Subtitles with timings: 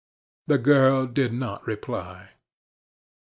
[0.47, 2.31] The girl did not reply.